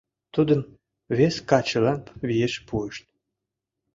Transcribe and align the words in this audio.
Тудым 0.33 0.61
вес 1.17 1.35
качылан 1.49 2.01
виеш 2.27 2.53
пуышт... 2.67 3.05